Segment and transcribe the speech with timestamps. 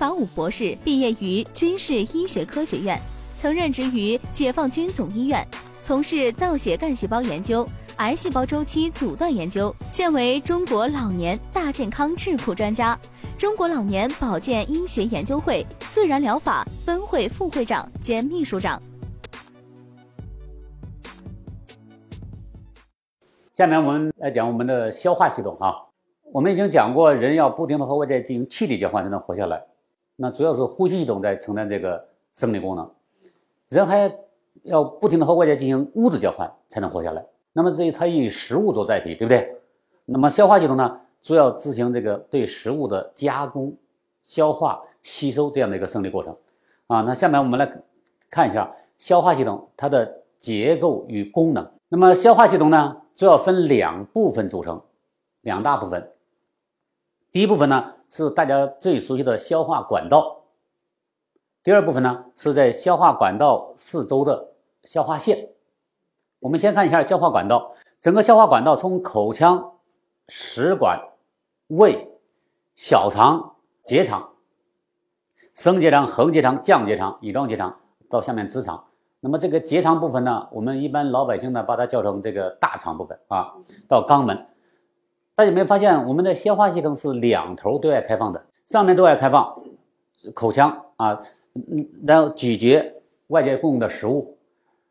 [0.00, 2.98] 法武博士毕业于军事医学科学院，
[3.36, 5.46] 曾任职于解放军总医院，
[5.82, 7.68] 从事造血干细胞研究、
[7.98, 12.98] 癌细胞周期阻断研究，现为中国老年大健康智库专家。
[13.36, 18.80] 中国老年保健医学研究会自然疗法分会副会长兼秘书长。
[23.52, 25.74] 下面我们来讲我们的消化系统啊，
[26.32, 29.62] 我们已经讲过，人要不停的和外界进行气体交换才能活下来，
[30.22, 32.90] 那主要是呼吸系统在承担这个生理功能，
[33.70, 34.14] 人还
[34.64, 37.24] 要不停的和外界进行物质交换才能活下来。
[37.54, 39.56] 那么这它以食物做载体，对不对？
[40.04, 41.00] 那么消化系统呢？
[41.22, 43.74] 主要执行这个对食物的加工、
[44.22, 46.36] 消化、吸收这样的一个生理过程，
[46.86, 47.82] 啊，那下面我们来
[48.28, 51.72] 看一下消化系统它的结构与功能。
[51.88, 54.82] 那么消化系统呢，主要分两部分组成，
[55.40, 56.12] 两大部分。
[57.30, 60.42] 第一部分呢是大家最熟悉的消化管道，
[61.62, 64.52] 第二部分呢是在消化管道四周的
[64.84, 65.50] 消化腺。
[66.40, 69.74] 我们先看一下消化管道，整个消化管道从口腔、
[70.28, 71.06] 食管。
[71.68, 72.10] 胃、
[72.74, 74.30] 小肠、结肠、
[75.54, 78.86] 升结肠、横结肠、降结肠、乙状结肠到下面直肠。
[79.20, 83.54] 那么这个结肠部分呢，我们一般老百姓呢把它叫成这个大肠部分啊，
[83.86, 84.48] 到肛门。
[85.40, 88.44] 大家有没有发现，我们的消化系统是两头对外开放的？
[88.66, 89.58] 上面对外开放，
[90.34, 91.22] 口腔啊，
[91.54, 94.36] 嗯，然后咀嚼外界供应的食物。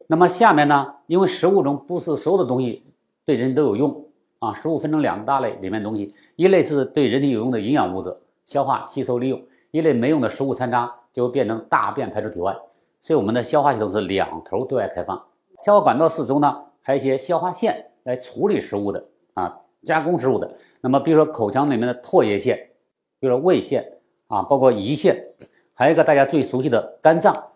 [0.07, 2.83] 那么下面呢，因为食物中不是所有的东西
[3.25, 4.05] 对人都有用。
[4.39, 9.37] 啊，食物分成两大类，里面东西，一类是对人体有用的营养物质，消化吸收利用；
[9.69, 12.57] 一类没用的食物残渣就会变成大便排出体外。
[13.03, 15.23] 所以我们的消化系统是两头对外开放。
[15.63, 19.05] 消化管道四周呢，还有一些消化腺来处理食物的
[19.35, 20.55] 啊，加工食物的。
[20.81, 22.71] 那么比如说口腔里面的唾液腺，
[23.19, 25.33] 比如说胃腺啊，包括胰腺，
[25.73, 27.51] 还有一个大家最熟悉的肝脏，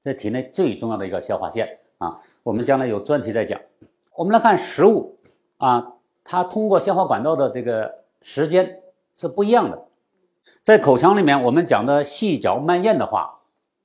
[0.00, 2.20] 在体内最重要的一个消化腺啊。
[2.42, 3.60] 我们将来有专题再讲。
[4.14, 5.18] 我们来看食物。
[5.56, 5.94] 啊，
[6.24, 8.82] 它通过消化管道的这个时间
[9.14, 9.86] 是不一样的。
[10.62, 13.40] 在口腔里面，我们讲的细嚼慢咽的话，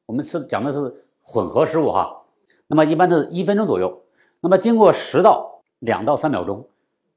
[0.07, 2.23] 我们是讲的是混合食物哈。
[2.67, 4.01] 那么一般都是一分钟左右。
[4.41, 6.67] 那么经过食道两到三秒钟，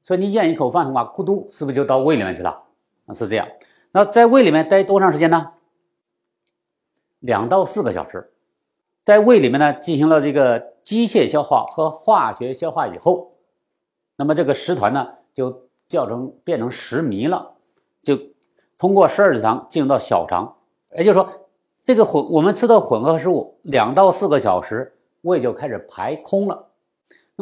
[0.03, 2.63] 所以你咽一口饭的话，咕嘟是不是就到胃里面去了？
[3.05, 3.47] 啊，是这样。
[3.91, 5.51] 那在胃里面待多长时间呢？
[7.19, 8.33] 两到四个小时。
[9.03, 13.33] 在胃里面呢，进行了这个机械消化和化学消化以后。
[14.15, 17.53] 那么这个食团呢，就叫成变成食糜了，
[18.01, 18.17] 就
[18.77, 20.57] 通过十二指肠进入到小肠。
[20.97, 21.29] 也就是说，
[21.83, 26.67] 这个混我们吃的混合食物两到四个小时，胃就开始排空了。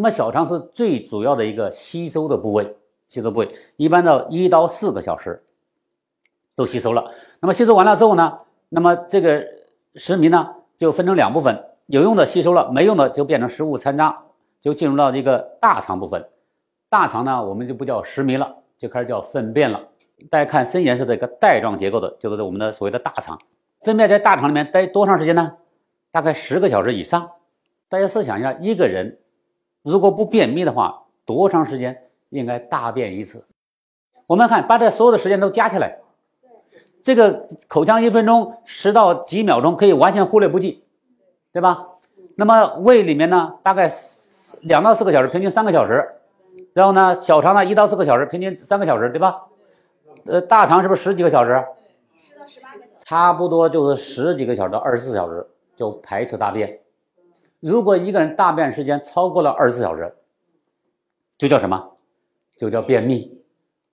[0.02, 2.76] 那么小肠是最主要的一个吸收的部位，
[3.08, 5.44] 吸收部位一般到一到四个小时
[6.56, 7.12] 都吸收了。
[7.40, 9.46] 那么吸收完了之后呢，那么这个
[9.94, 14.24] 食糜呢就分成两部分，有用的吸收了，没用的就变成食物残渣，
[14.60, 16.28] 就进入到这个大肠部分。
[16.90, 19.88] 大肠呢，我们就不叫食糜了，就开始叫粪便了。
[20.32, 23.40] 大家看深颜色的一个带状结构的，就是我们的所谓的大肠。
[23.82, 25.58] 粪便在大肠里面待多长时间呢？
[26.12, 27.30] 大概十个小时以上。
[27.88, 29.20] 大家试想一下，一个人
[29.84, 33.46] 如果不便秘的话，多长时间应该大便一次？
[34.28, 36.00] 我们看，把这所有的时间都加起来，
[37.02, 40.84] 这个口腔一分钟，十到几秒钟，可以完全忽略不计，
[41.52, 41.88] 对吧？
[42.36, 43.92] 那么胃里面呢，大概
[44.62, 46.16] 两到四个小时，平均三个小时。
[46.74, 49.48] 然后呢，小肠呢一到四个小时，平均三个小时，对吧？
[50.26, 51.64] 呃，大肠是不是十几个小时？
[52.20, 52.92] 十到十八个小时。
[53.04, 56.80] 差不多就是十几个小时到二十四小时就排出大便。
[57.62, 60.14] 如果一个人大便时间超过了二十四小时，
[61.38, 61.92] 就叫什么？
[62.58, 63.42] 就叫便秘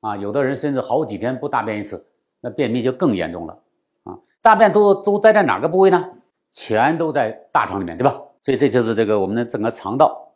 [0.00, 0.16] 啊！
[0.16, 2.06] 有的人甚至好几天不大便一次，
[2.40, 3.58] 那便秘就更严重了
[4.04, 4.18] 啊！
[4.42, 6.12] 大便都都待在哪个部位呢？
[6.50, 8.20] 全都在大肠里面，对吧？
[8.42, 10.32] 所以这就是这个我们的整个肠道。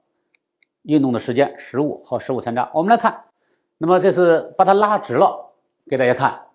[0.83, 3.25] 运动的时间、食物和食物残渣，我们来看。
[3.79, 5.53] 那么这是把它拉直了，
[5.87, 6.47] 给大家看。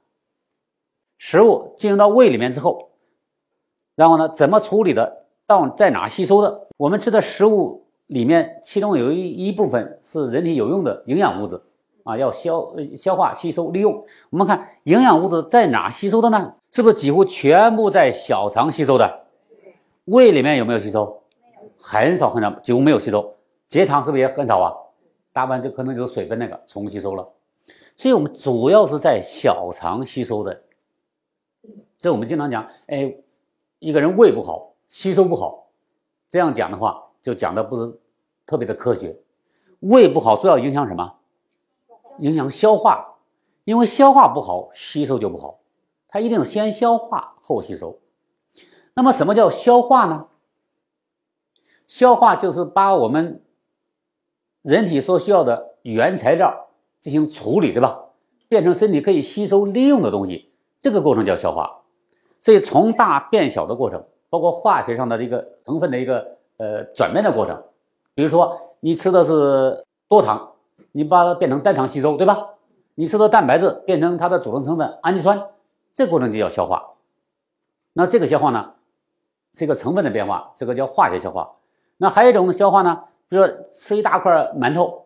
[1.18, 2.92] 食物进入到胃里面之后，
[3.96, 5.27] 然后呢，怎么处理的？
[5.48, 6.68] 到在哪吸收的？
[6.76, 11.60] 我们吃的食物里面，其中有一一部分是人体有用的营养物质
[12.04, 14.06] 啊，要消消化、吸收、利用。
[14.30, 16.54] 我们看营养物质在哪吸收的呢？
[16.70, 19.22] 是不是几乎全部在小肠吸收的？
[20.06, 21.24] 胃里面有没有吸收？
[21.80, 23.34] 很少很少，几乎没有吸收。
[23.70, 24.74] 结肠是不是也很少啊？
[25.32, 27.28] 大部分就可能就是水分那个重吸收了，
[27.96, 30.62] 所以我们主要是在小肠吸收的。
[32.00, 33.16] 这我们经常讲，哎，
[33.80, 35.70] 一个人胃不好，吸收不好，
[36.28, 38.00] 这样讲的话就讲的不是
[38.46, 39.20] 特别的科学。
[39.80, 41.16] 胃不好主要影响什么？
[42.20, 43.18] 影响消化，
[43.64, 45.60] 因为消化不好，吸收就不好。
[46.08, 48.00] 它一定先消化后吸收。
[48.96, 50.28] 那么什么叫消化呢？
[51.86, 53.44] 消化就是把我们
[54.62, 56.70] 人体所需要的原材料
[57.00, 58.06] 进行处理，对吧？
[58.48, 60.52] 变成身体可以吸收利用的东西，
[60.82, 61.84] 这个过程叫消化。
[62.42, 67.64] 所以从大变小的过程，包括化学上的这个成分的一个呃转变的过程。
[68.14, 70.54] 比如说你吃的是多糖，
[70.92, 72.50] 你把它变成单糖吸收，对吧？
[72.96, 75.50] 你吃的蛋白质变成它的组成成分氨基酸，
[75.94, 76.94] 这个过程就叫消化。
[77.94, 78.74] 那这个消化呢，
[79.54, 81.54] 是一个成分的变化，这个叫化学消化。
[81.98, 85.06] 那还有一种消化呢，比如说吃一大块馒头，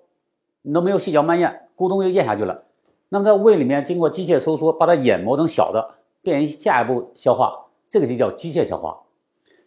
[0.62, 2.64] 你都没有细嚼慢咽，咕咚就咽下去了。
[3.10, 9.02] 那么在胃里面经过机械收缩，把它研磨成小的，便于下一步消化，这个就叫机械消化。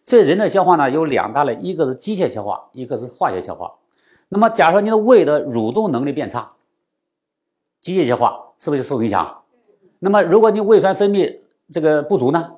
[0.05, 3.73] 所以人的消化呢有两大类，一个是机械消化，一个是化学消化。
[4.29, 6.53] 那么假设你的胃的蠕动能力变差，
[7.81, 9.41] 机械消化是不是就受影响？
[9.99, 11.41] 那么如果你胃酸分泌
[11.71, 12.53] 这个不足呢，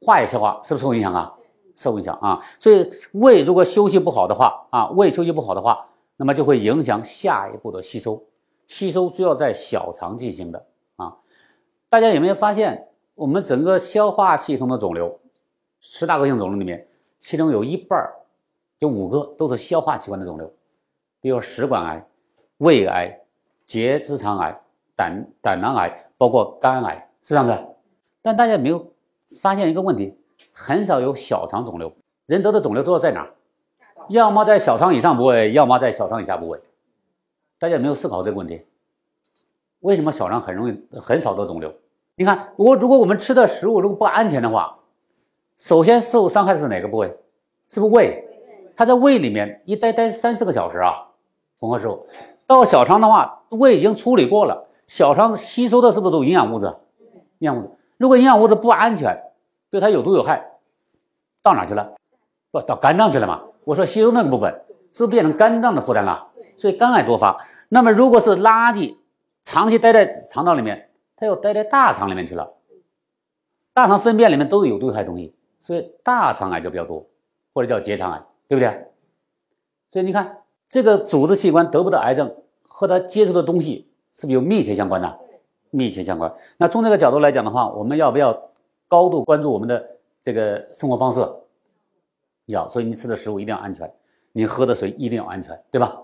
[0.00, 1.34] 化学消化是不是受影响啊？
[1.74, 2.40] 受影响啊。
[2.60, 8.22] 所以胃如果休息不好的话啊，胃休息不好的话，那么就会影响下一步的吸收。
[8.68, 11.16] 吸收主要在小肠进行的啊，
[11.88, 15.18] 大家有没有发现，我们整个消化系统的肿瘤，
[15.80, 16.86] 十大恶性肿瘤里面，
[17.20, 18.14] 其中有一半儿，
[18.78, 20.52] 有五个都是消化器官的肿瘤，
[21.20, 22.06] 比如食管癌、
[22.58, 23.20] 胃癌、
[23.66, 24.60] 结直肠癌、
[24.96, 27.76] 胆胆囊癌，包括肝癌，是这样的。
[28.22, 28.92] 但大家有没有
[29.40, 30.18] 发现一个问题，
[30.52, 31.92] 很少有小肠肿瘤，
[32.26, 33.34] 人得的肿瘤都是在哪儿？
[34.08, 36.60] 要么在小肠以上部位，要么在小肠以下部位。
[37.58, 38.64] 大家有没有思考这个问题？
[39.80, 41.72] 为什么小肠很容易很少得肿瘤？
[42.16, 44.77] 你看，我如果我们吃的食物如果不安全的话，
[45.58, 47.08] 首先受伤害的是哪个部位？
[47.68, 48.24] 是不是胃？
[48.76, 51.08] 它在胃里面一待待三四个小时啊，
[51.58, 52.06] 混合之后
[52.46, 56.66] 到小肠的话，胃已经处理过了，小肠吸收的是不是都营养物质？
[57.38, 57.70] 营养物质。
[57.96, 59.20] 如果营养物质不安全，
[59.68, 60.48] 对它有毒有害，
[61.42, 61.92] 到哪去了？
[62.52, 63.42] 不到肝脏去了嘛？
[63.64, 64.62] 我说吸收那个部分
[64.94, 66.28] 是不是变成肝脏的负担了？
[66.56, 67.44] 所以肝癌多发。
[67.68, 68.94] 那么如果是垃圾
[69.44, 72.54] 长期待在肠道里面，它又待在大肠里面去了，
[73.74, 77.06] 大肠粪便里面都是有毒有害东西，所以大肠癌就比较多，
[77.52, 78.86] 或者叫结肠癌，对不对？
[79.90, 85.18] 所以你看这个组织器官得不得癌症和它接触的东西是不是有密切相关的？
[85.70, 86.32] 密切相关。
[86.56, 88.50] 那从这个角度来讲的话，我们要不要
[88.86, 89.86] 高度关注我们的
[90.22, 91.26] 这个生活方式？
[92.46, 92.68] 要。
[92.68, 93.92] 所以你吃的食物一定要安全，
[94.32, 96.02] 你喝的水一定要安全，对吧？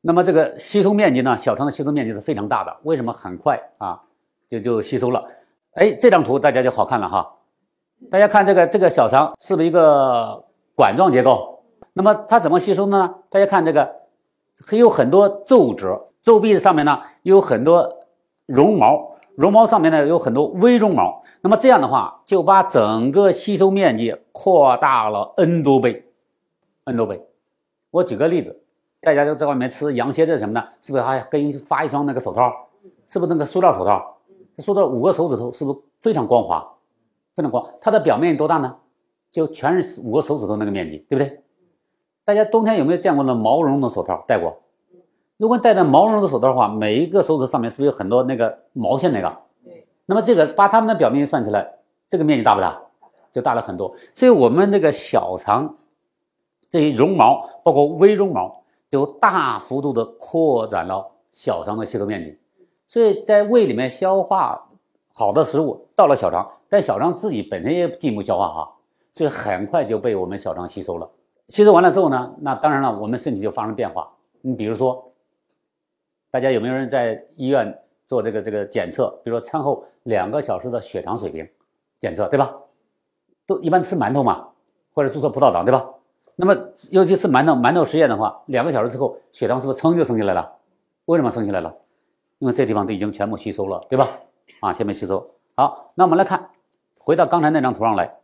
[0.00, 1.36] 那么这个吸收面积呢？
[1.36, 2.76] 小肠的吸收面积是非常大的。
[2.82, 4.02] 为什么很快啊
[4.48, 5.24] 就就吸收了？
[5.74, 7.36] 哎，这张图大家就好看了哈。
[8.10, 10.44] 大家看这个这个小肠是不是一个
[10.74, 11.62] 管状结构？
[11.92, 13.14] 那么它怎么吸收呢？
[13.30, 13.90] 大家看这个
[14.66, 17.90] 还有很多皱褶，皱壁上面呢有很多
[18.46, 21.22] 绒毛，绒毛上面呢有很多微绒毛。
[21.40, 26.06] 那么这样的话就把整个吸收面积扩大了 n 多倍
[26.84, 27.26] ，n 多倍。
[27.90, 28.58] 我举个例子。
[29.04, 32.52] 大家都在外面吃羊蝎子什么的，是不是还给你发一双那个手套？
[33.08, 34.00] 是不是那个塑料手套？
[34.58, 36.64] 说到五个手指头，是不是非常光滑？
[37.34, 38.76] 非常光，它的表面多大呢？
[39.30, 41.42] 就全是五个手指头那个面积，对不对？
[42.24, 44.62] 大家冬天有没有见过那毛绒的手套戴过？
[45.36, 49.12] 如果戴的毛绒的手套的话，每一个手指上面是不是有很多那个毛线？
[49.12, 49.36] 那个？
[49.64, 49.86] 对。
[50.06, 52.80] 那么这个把它们的表面算起来，这个面积大不大？
[53.32, 53.94] 就大了很多。
[54.12, 55.78] 所以我们这个小肠
[56.68, 58.60] 这些绒毛，包括微绒毛。
[58.90, 62.38] 就大幅度的扩展了小肠的吸收面积，
[62.86, 64.68] 所以在胃里面消化
[65.14, 68.72] 好的食物到了小肠，但小肠自己本身也进一步消化哈，
[69.12, 71.06] 所以很快就被我们小肠吸收了。
[71.48, 74.10] 吸收完了之后呢，那当然了，我们身体就发生变化。
[74.40, 75.12] 你比如说，
[76.30, 79.10] 大家有没有人在医院做这个这个检测？
[79.22, 81.46] 比如说餐后两个小时的血糖水平
[82.00, 82.56] 检测，对吧？
[83.44, 84.48] 都一般吃馒头嘛，
[84.94, 85.86] 或者注射葡萄糖，对吧？
[86.36, 86.56] 那么，
[86.90, 90.50] 尤其是馒头馒头实验的话，两个小时之后，血糖是不是噌就升起来了？
[91.04, 91.76] 为什么升起来了？
[92.38, 94.08] 因为这地方都已经全部吸收了，对吧？
[94.60, 95.30] 啊，全部吸收。
[95.54, 96.48] 好，那我们来看，
[97.04, 98.14] 回到刚才那张图上来，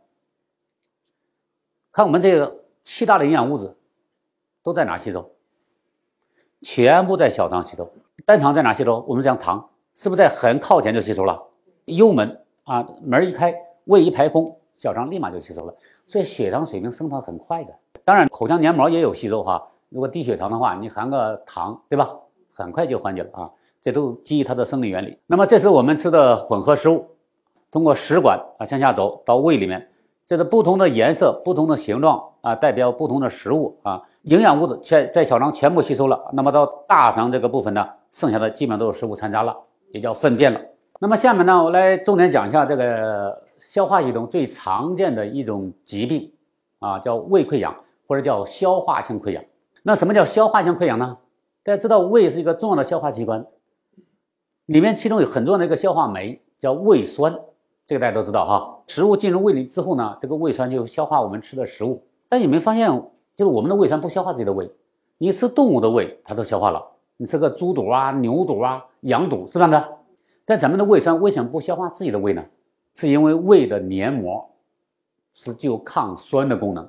[1.91, 3.75] 看我们这个七大的营养物质
[4.63, 5.33] 都在哪吸收？
[6.61, 7.91] 全部在小肠吸收。
[8.25, 9.03] 单糖在哪吸收？
[9.05, 11.43] 我们讲糖是不是在很靠前就吸收了？
[11.87, 15.75] 幽门啊，门一开，胃一排空，小肠立马就吸收了。
[16.07, 17.75] 所以血糖水平升得很快的。
[18.05, 19.67] 当然，口腔黏膜也有吸收哈。
[19.89, 22.15] 如果低血糖的话，你含个糖，对吧？
[22.53, 23.51] 很快就缓解了啊。
[23.81, 25.19] 这都基于它的生理原理。
[25.27, 27.05] 那么，这是我们吃的混合食物，
[27.71, 29.89] 通过食管啊向下走到胃里面，
[30.25, 34.01] 这是不同的颜色、不同的形状啊，代表不同的食物啊。
[34.23, 39.55] 营养物质全在小肠全部吸收了，那么到大肠这个部分呢，剩下的基本上都是食物残渣了，
[39.91, 40.59] 也叫粪便了。
[40.99, 46.31] 那么下面呢，我来重点讲一下这个消化系统最常见的一种疾病
[46.79, 47.73] 啊，叫胃溃疡
[48.07, 49.43] 或者叫消化性溃疡。
[49.83, 51.17] 那什么叫消化性溃疡呢？
[51.63, 53.45] 大家知道胃是一个重要的消化器官，
[54.65, 57.39] 里面其中有很重要的一个消化酶叫胃酸，
[57.89, 58.83] 这个大家都知道哈。
[58.85, 62.05] 食物进入胃里之后呢，这个胃酸就消化我们吃的食物。
[62.27, 62.87] 但有没发现，
[63.35, 64.71] 就是我们的胃酸不消化自己的胃，
[65.17, 66.85] 你吃动物的胃它都消化了，
[67.17, 69.65] 你吃个猪肚啊、牛肚啊、羊肚是吧？
[69.65, 69.97] 的。
[70.45, 72.45] 但咱们的胃酸为什么不消化自己的胃呢？
[72.93, 74.47] 是因为胃的黏膜
[75.33, 76.87] 是具有抗酸的功能，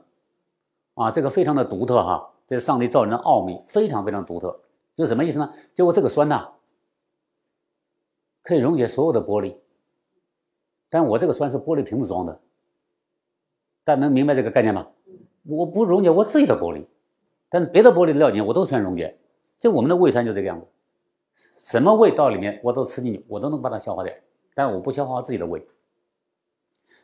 [0.96, 4.60] 啊，这个非常的独特哈，这是上帝造人的奥秘，非常非常独特。
[4.94, 5.50] 就什么意思呢？
[5.74, 6.46] 就我这个酸呐，
[8.42, 9.54] 可以溶解所有的玻璃，
[10.90, 12.40] 但我这个酸是玻璃瓶子装的，
[13.84, 14.88] 大家能明白这个概念吗？
[15.44, 16.84] 我不溶解我自己的玻璃，
[17.48, 19.16] 但是别的玻璃的料件我都全溶解。
[19.58, 20.66] 就我们的胃酸就这个样子。
[21.58, 24.12] 什么胃到里面，我都吃进去，我都能把它消化掉。
[24.54, 25.66] 但我不消化自己的胃，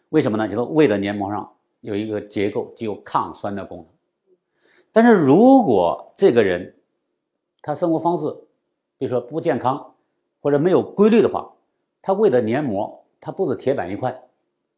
[0.08, 0.48] 为什么呢？
[0.48, 1.50] 就是胃的黏膜上
[1.80, 3.86] 有一个结构具有抗酸的功能。
[4.92, 6.74] 但是如果这个人
[7.62, 8.26] 他生活方式，
[8.98, 9.94] 比如说不健康
[10.40, 11.52] 或者没有规律的话，
[12.02, 14.22] 他胃的黏膜它不是铁板一块，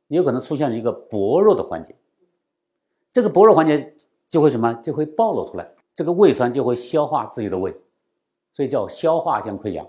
[0.07, 1.95] 也有可能出现一个薄弱的环节。
[3.13, 3.95] 这个薄弱环节
[4.27, 4.73] 就会什么？
[4.83, 7.77] 就会暴露出来，这个胃酸就会消化自己的胃。
[8.55, 9.87] 所以叫消化性溃疡，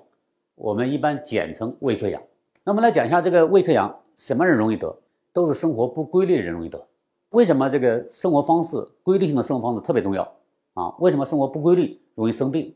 [0.56, 2.22] 我们一般简称胃溃疡。
[2.66, 4.94] 那么来讲一下这个胃溃疡，什么人容易得？
[5.32, 6.86] 都是生活不规律的人容易得。
[7.30, 10.30] 为什么这个生活方式规律性的生活方式特别重要
[10.74, 10.94] 啊？
[11.00, 12.76] 为什么生活不规律容易生病？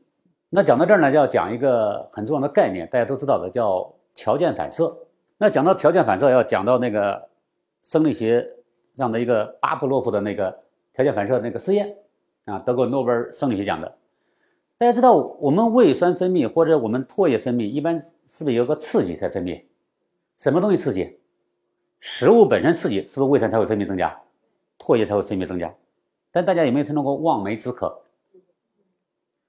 [0.50, 4.96] 那讲到这儿呢，就要讲一个很重要的概念，大家都知道的叫条件反射。
[5.44, 7.28] 那讲到条件反射，要讲到那个
[7.82, 8.50] 生理学
[8.96, 10.58] 上的一个巴甫洛夫的那个
[10.94, 11.98] 条件反射那个实验
[12.46, 13.98] 啊，得过诺贝尔生理学奖的。
[14.78, 19.62] 大家知道，我们胃酸分泌或者我们唾液分泌，一般是不是有个刺激才分泌？
[20.38, 21.20] 什么东西刺激？
[22.00, 24.18] 食物本身刺激，是不是胃酸才会分泌增加，
[24.80, 25.76] 唾液才会分泌增加？
[26.32, 28.04] 但大家有没有听说过望梅止渴？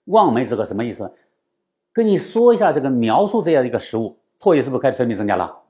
[0.06, 1.14] 望梅止渴什么意思？
[1.92, 5.60] 跟你说一下这个描述这样一个食物，唾液是不是开始分泌增加了？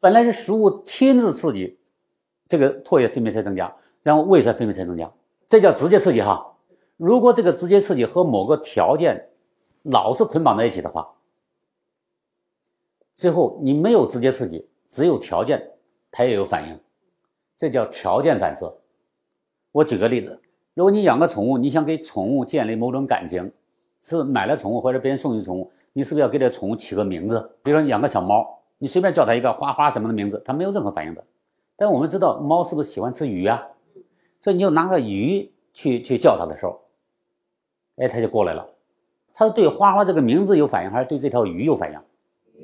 [0.00, 1.78] 本来是食物亲自刺激，
[2.46, 5.12] 这个唾液分泌才增加，然后胃酸分泌才增加，
[5.48, 6.54] 这叫直接刺激哈。
[6.96, 9.28] 如果这个直接刺激和某个条件
[9.82, 11.08] 老是捆绑在一起的话，
[13.14, 15.72] 最后你没有直接刺激，只有条件，
[16.10, 16.80] 它也有反应，
[17.56, 18.78] 这叫条件反射。
[19.72, 20.40] 我举个例子，
[20.74, 23.52] 如果你养个宠物，你想给宠物建立某种感情，
[24.02, 27.40] 是买了宠物或者别人送你宠物，你是不是要给这宠物起个名字？
[27.62, 31.24] 比如说你养个小猫，你随便叫它一个花花什么的名字，它没有任何反应的。
[31.76, 33.62] 但我们知道猫是不是喜欢吃鱼啊？
[34.40, 36.80] 所以你就拿个鱼去去叫它的时候。
[37.96, 38.68] 哎，它就过来了。
[39.34, 42.00] 它是对花花这个名字有反应，还是对这条鱼有反应？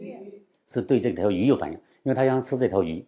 [0.00, 3.06] 鱼是对这条鱼有反应，因为它想吃这条鱼。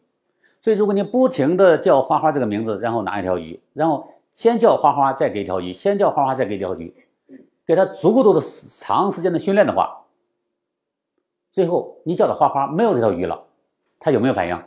[0.60, 6.92] 所以，如果你不停的叫花花这个名字，然后拿一条鱼，然后先叫花花，再给一条鱼，先叫花花，再给一条鱼，
[7.64, 10.05] 给它足够多的长时间的训练的话，
[11.56, 13.46] 最后你叫的花花没有这条鱼了，
[13.98, 14.62] 他有没有反应？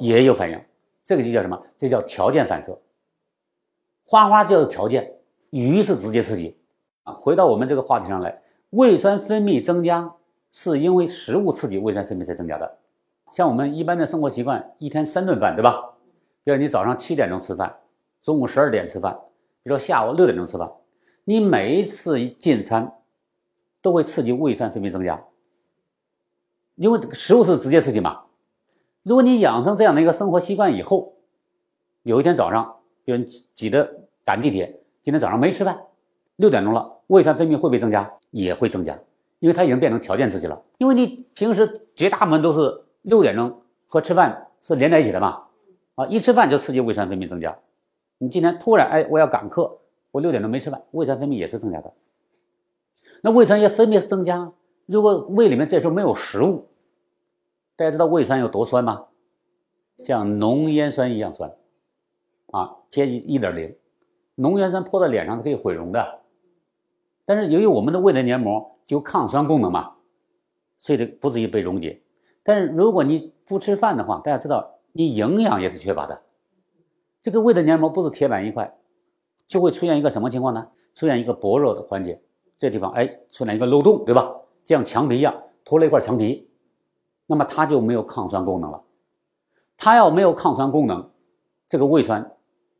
[0.00, 0.60] 也有反应。
[1.04, 1.62] 这个就叫什么？
[1.78, 2.76] 这叫条件反射。
[4.04, 5.18] 花花叫条件，
[5.50, 6.58] 鱼是直接刺激。
[7.04, 10.14] 啊，回到我们这个话题上来，胃酸分泌增加
[10.50, 12.78] 是因为食物刺激胃酸分泌才增加的。
[13.30, 15.94] 像我们一般的生活习惯，一天三顿饭，对吧？
[16.42, 17.72] 比如你早上七点钟吃饭，
[18.20, 19.16] 中午十二点吃饭，
[19.62, 20.68] 比如说下午六点钟吃饭，
[21.22, 22.94] 你每一次进餐
[23.80, 25.22] 都会刺激胃酸分泌增加，
[26.76, 28.22] 因为食物是直接刺激嘛。
[29.02, 31.14] 如果你养成这样的一个生活习惯以后，
[32.02, 33.88] 有一天早上，有人挤着
[34.24, 35.80] 赶地铁，今天早上没吃饭，
[36.36, 37.00] 六点钟了。
[37.08, 38.12] 胃酸分泌会不会增加？
[38.30, 38.98] 也会增加，
[39.38, 40.60] 因为它已经变成条件刺激了。
[40.78, 45.44] 因为你平时绝大部分都是六点钟和吃饭是连在一起的嘛，
[45.94, 47.56] 啊，一吃饭就刺激胃酸分泌增加。
[48.18, 49.78] 你今天突然哎，我要赶课，
[50.10, 51.92] 我六点钟没吃饭，胃酸分泌也是增加的。
[53.22, 54.52] 那胃酸也分泌增加，
[54.86, 56.68] 如果胃里面这时候没有食物，
[57.76, 59.06] 大家知道胃酸有多酸吗？
[59.98, 61.50] 像浓盐酸一样酸，
[62.52, 63.76] 啊，pH 一点零，
[64.36, 66.20] 浓盐酸泼到脸上是可以毁容的。
[67.24, 69.94] 但是由于我们的胃的黏膜就抗酸功能嘛，
[70.78, 72.02] 所以不至于被溶解。
[72.44, 76.22] 但是如果你不吃饭的话，大家知道你营养也是缺乏的。
[77.20, 78.78] 这个胃的黏膜不是铁板一块，
[79.48, 80.68] 就会出现一个什么情况呢？
[80.94, 82.22] 出现一个薄弱的环节，
[82.56, 84.32] 这地方哎出现一个漏洞，对吧？
[84.66, 86.50] 像墙皮一样，脱了一块墙皮，
[87.26, 88.82] 那么它就没有抗酸功能了。
[89.78, 91.10] 它要没有抗酸功能，
[91.68, 92.32] 这个胃酸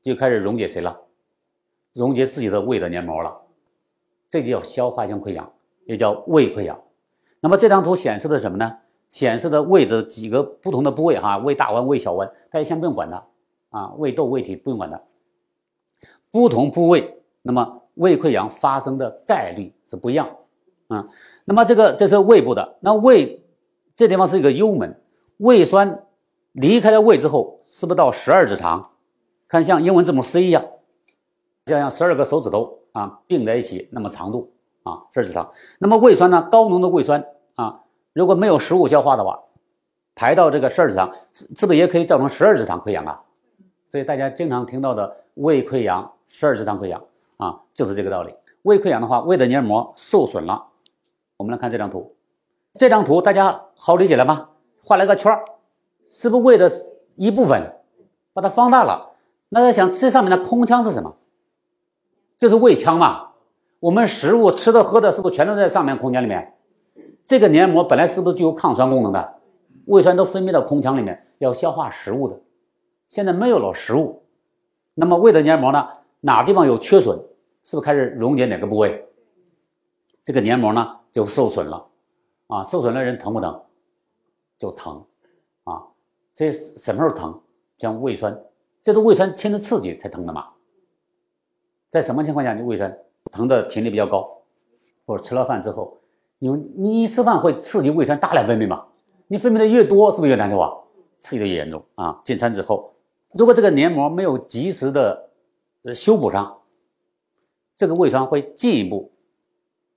[0.03, 1.01] 就开始溶解谁了？
[1.93, 3.41] 溶解自己的胃的黏膜了。
[4.29, 5.51] 这就叫消化性溃疡，
[5.87, 6.79] 也叫胃溃疡。
[7.41, 8.79] 那么这张图显示的什么呢？
[9.09, 13.25] 显示的胃的几个不同的部位哈，胃大弯、胃小弯，大家先不用管它
[13.71, 15.01] 啊，胃窦、胃体不用管它。
[16.33, 20.29] 不同部位，那么胃溃疡发生的概率是不一样
[20.89, 21.09] 啊。
[21.45, 23.45] 那么这个这是胃部的，那胃
[23.95, 25.01] 这地方是一个幽门，
[25.39, 26.05] 胃酸
[26.53, 28.91] 离开了胃之后，是不是到十二指肠？
[29.49, 30.65] 看像英文字母 C 一样，
[31.67, 34.53] 就像十二个手指头啊并在一起那么长度
[34.83, 35.53] 啊，十二指肠。
[35.79, 37.25] 那么胃酸呢，高浓度胃酸
[37.55, 39.39] 啊，如果没有食物消化的话，
[40.17, 43.23] 排到这个十二指肠，是是不是也可以造成十二指肠溃疡啊？
[43.89, 47.01] 所以大家经常听到的胃溃疡、十二指肠溃疡
[47.37, 48.35] 啊，就是这个道理。
[48.63, 50.67] 胃溃疡的话，胃的黏膜受损了。
[51.37, 52.17] 我们来看这张图，
[52.75, 54.49] 这张图大家好理解了吗？
[54.83, 55.39] 画了个圈，
[56.09, 56.73] 是不是胃的
[57.17, 57.75] 一部分？
[58.33, 59.13] 把它放大了。
[59.51, 61.17] 那在想这上面的空腔是什么？
[62.39, 63.33] 就是胃腔嘛。
[63.81, 66.55] 我们食物吃的喝的，是不是全都在上面空间里面？
[67.27, 69.35] 这个黏膜本来是不是具有抗酸功能的？
[69.85, 72.41] 胃酸都分泌到空腔里面，要消化食物的。
[73.09, 74.23] 现在没有了食物，
[74.95, 75.87] 那么胃的黏膜呢？
[76.21, 77.19] 哪地方有缺损，
[77.63, 79.07] 是不是开始溶解哪个部位？
[80.25, 81.89] 这个黏膜呢就受损了
[82.49, 82.63] 啊！
[82.65, 83.63] 受损的人疼不疼？
[84.59, 85.03] 就疼
[85.65, 85.83] 啊！
[86.35, 87.41] 这什么时候疼？
[87.79, 88.39] 像胃酸。
[88.83, 90.49] 这都胃酸亲自刺激才疼的嘛？
[91.89, 92.95] 在什么情况下你胃酸
[93.33, 94.43] 疼的频率比较高？
[95.07, 95.97] 或者吃了饭之后，
[96.39, 98.87] 你你一吃饭会刺激胃酸大量分泌嘛？
[99.27, 100.71] 你分泌的越多，是不是越难受啊？
[101.19, 102.21] 刺激的越严重啊！
[102.27, 102.93] 进餐之后，
[103.33, 105.31] 如果这个黏膜没有及时的
[105.95, 106.61] 修补上，
[107.75, 109.11] 这个胃酸会进一步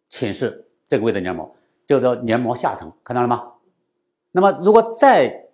[0.08, 1.56] 侵蚀这个胃的黏膜，
[1.88, 3.54] 就叫黏膜下层，看到了吗？
[4.32, 5.48] 那么如果再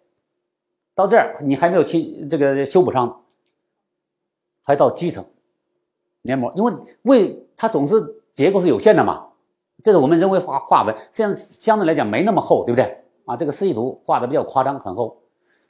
[0.95, 3.21] 到这儿，你还没有清这个修补上。
[4.67, 5.23] 还到基层
[6.23, 9.27] 黏膜，因为胃它总是结构是有限的嘛，
[9.83, 13.37] 这是我们人为画画纹，这样相对来讲没那么厚，对不对啊？
[13.37, 15.21] 这个示意图画的比较夸张，很厚。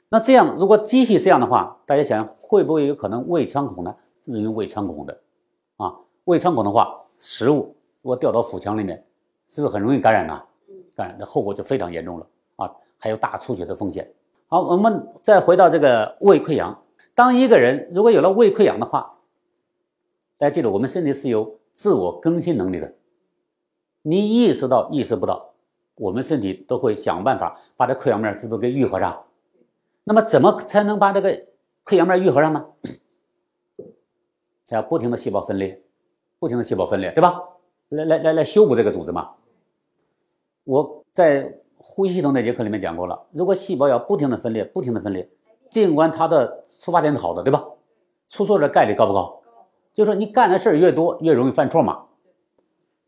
[0.08, 3.94] 那这样如果机器这样的话，大家想会不会有可能胃穿孔呢？
[4.24, 5.20] 是因为胃穿孔的
[5.76, 9.05] 啊，胃穿孔的话，食物如果掉到腹腔里面，
[9.48, 10.42] 是不是很容易感染呢？
[10.94, 14.10] 感染的后果就非常严重了啊，还有大出血的风险。
[14.48, 16.82] 好，我们再回到这个胃溃疡。
[17.14, 19.18] 当一个人如果有了胃溃疡的话，
[20.38, 22.94] 大家记住，我们身体是有自我更新能力的。
[24.02, 25.52] 你意识到意识不到，
[25.96, 29.24] 我们身体都会想办法把这溃疡面是不是给愈合上？
[30.04, 31.30] 那么怎么才能把这个
[31.84, 32.66] 溃疡面愈合上呢？
[34.68, 35.82] 要不停的细胞分裂，
[36.38, 37.40] 不停的细胞分裂，对吧？
[37.88, 39.34] 来来来来修补这个组织嘛。
[40.64, 45.30] 我在呼吸系统那节课里面讲过了，如果细胞要不停的分裂，不停的分裂。
[45.70, 47.64] 尽管它的出发点是好的，对吧？
[48.28, 49.42] 出错的概率高不高？
[49.92, 52.06] 就是说你干的事儿越多，越容易犯错嘛。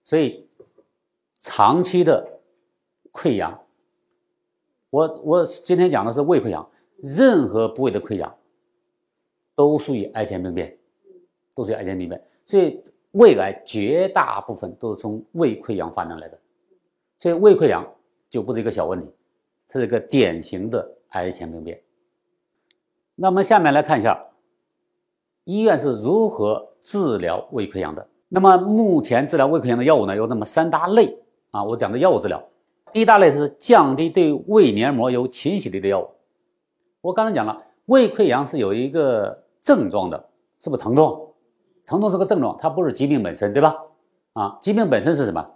[0.05, 0.49] 所以
[1.41, 2.41] 长期的
[3.13, 3.61] 溃疡，
[4.91, 8.35] 我我今天讲的是胃溃疡，任何部位的溃疡
[9.55, 10.79] 都属于癌前病变，
[11.55, 12.25] 都属于癌前病变。
[12.47, 16.39] 所以胃癌绝大部分都是从胃溃疡发展来的，
[17.19, 17.87] 所以胃溃疡
[18.29, 19.11] 就不是一个小问题，
[19.69, 21.81] 它是一个典型的癌前病变。
[23.15, 24.23] 那我们下面来看一下，
[25.45, 28.07] 医院是如何治疗胃溃疡的。
[28.29, 31.19] 那么目前治疗胃溃疡的药物呢，有那么三大类
[31.51, 31.65] 啊。
[31.65, 32.43] 我讲的药物治疗，
[32.93, 36.09] 第一大类是降低对胃黏膜有侵袭力的药物。
[37.01, 40.29] 我刚才讲了，胃溃疡是有一个症状的，
[40.61, 41.28] 是不是疼痛？
[41.89, 43.75] 疼痛是个症状，它不是疾病本身，对吧？
[44.35, 45.55] 啊，疾病本身是什么？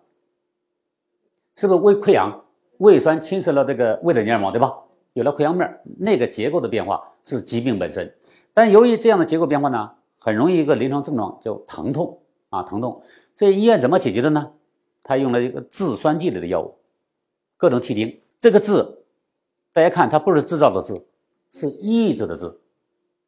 [1.55, 2.47] 是不是胃溃疡？
[2.79, 4.73] 胃酸侵蚀了这个胃的黏膜，对吧？
[5.12, 8.16] 有了溃疡面，那个结构的变化是疾病本身，
[8.55, 13.03] 但由于这样的结构变化呢，很容易一个临床症状叫疼痛啊，疼痛。
[13.37, 14.53] 这医院怎么解决的呢？
[15.03, 16.79] 他用了一个制酸剂类的药物，
[17.59, 18.23] 各种替丁。
[18.40, 19.05] 这个制，
[19.75, 21.05] 大家看它不是制造的制，
[21.53, 22.59] 是抑制的制，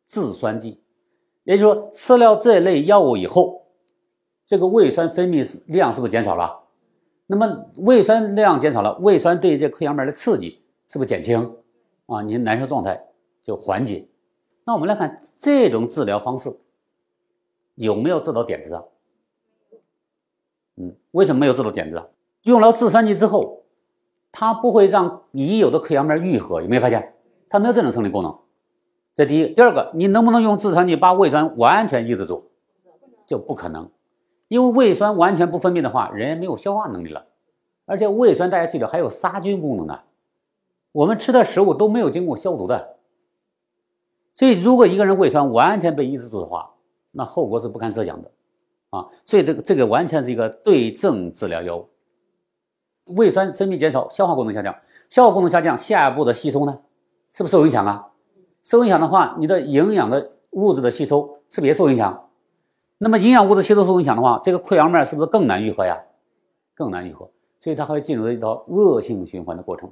[0.06, 0.80] 制酸剂。
[1.44, 3.62] 也就是说，吃了这类药物以后，
[4.46, 6.60] 这个胃酸分泌量是不是减少了？
[7.26, 11.56] 那么胃酸量减少了，胃酸对这溃疡面的刺激是不是减轻？
[12.06, 13.02] 啊，你难受状态
[13.42, 14.06] 就缓解。
[14.66, 16.54] 那我们来看这种治疗方式
[17.74, 18.84] 有没有治到点子上？
[20.76, 22.08] 嗯，为什么没有治到点子上？
[22.42, 23.62] 用了制酸剂之后，
[24.32, 27.14] 它不会让已有的溃疡面愈合，有没有发现？
[27.48, 28.38] 它没有这种生理功能。
[29.14, 32.50] 这第一，第二个，你能不能用制酸剂把胃酸完全抑制住？
[33.26, 33.90] 就不可能，
[34.48, 37.26] 因为胃酸完全不分泌的话，人没有消化能力了。
[37.86, 40.00] 而且胃酸大家记得还有杀菌功能呢。
[40.92, 42.96] 我们吃的食物都没有经过消毒的，
[44.34, 46.74] 所以如果一个人胃酸完全被抑制住的话，
[47.10, 48.30] 那后果是不堪设想的
[48.90, 49.08] 啊！
[49.24, 51.88] 所以这个这个完全是一个对症治疗药物。
[53.06, 54.74] 胃酸分泌减少，消化功能下降，
[55.10, 56.80] 消化功能下降，下一步的吸收呢，
[57.32, 58.08] 是不是受影响啊？
[58.64, 62.28] 受影响的话，你的营养的物质的吸收是不是也受影响？
[62.98, 66.00] 那么营养物质吸收受影响的话，这个溃疡面是不是更难愈合呀？
[66.74, 69.90] 更难愈合，所以它会进入一道恶性循环的过程。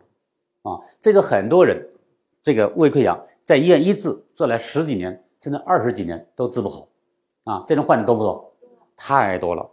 [0.62, 1.86] 啊，这个很多人，
[2.42, 6.88] 这个胃溃疡在医院医治做了十几年甚至二十几年都治不好。
[7.44, 8.52] 啊，这种患者多不多？
[8.96, 9.68] 太多了。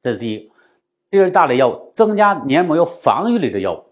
[0.00, 0.50] 这是第一。
[1.10, 3.84] 第二大类药物，增加黏膜有防御力的药物。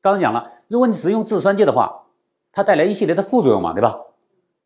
[0.00, 2.03] 刚才讲了，如果你只用制酸剂的话，
[2.54, 4.00] 它带来一系列的副作用嘛，对吧？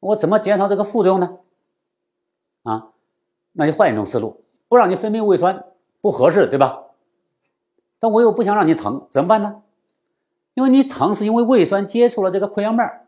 [0.00, 1.38] 我怎么减少这个副作用呢？
[2.62, 2.90] 啊，
[3.52, 5.64] 那就换一种思路，不让你分泌胃酸
[6.00, 6.84] 不合适，对吧？
[7.98, 9.62] 但我又不想让你疼，怎么办呢？
[10.54, 13.06] 因为你疼是因为胃酸接触了这个溃疡面